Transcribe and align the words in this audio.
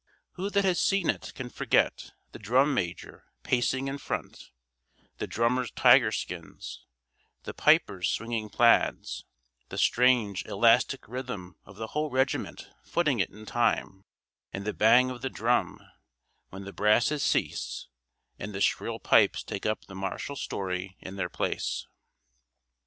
Who 0.31 0.49
that 0.49 0.65
has 0.65 0.81
seen 0.81 1.11
it 1.11 1.31
can 1.35 1.51
forget 1.51 2.13
the 2.31 2.39
drum 2.39 2.73
major 2.73 3.27
pacing 3.43 3.87
in 3.87 3.99
front, 3.99 4.49
the 5.19 5.27
drummers' 5.27 5.69
tiger 5.69 6.11
skins, 6.11 6.87
the 7.43 7.53
pipers' 7.53 8.09
swinging 8.09 8.49
plaids, 8.49 9.25
the 9.69 9.77
strange 9.77 10.43
elastic 10.47 11.07
rhythm 11.07 11.55
of 11.65 11.75
the 11.75 11.85
whole 11.89 12.09
regiment 12.09 12.67
footing 12.83 13.19
it 13.19 13.29
in 13.29 13.45
time—and 13.45 14.65
the 14.65 14.73
bang 14.73 15.11
of 15.11 15.21
the 15.21 15.29
drum, 15.29 15.79
when 16.49 16.63
the 16.63 16.73
brasses 16.73 17.21
cease, 17.21 17.87
and 18.39 18.55
the 18.55 18.59
shrill 18.61 18.97
pipes 18.97 19.43
take 19.43 19.67
up 19.67 19.85
the 19.85 19.93
martial 19.93 20.35
story 20.35 20.97
in 21.01 21.15
their 21.15 21.29
place? 21.29 21.85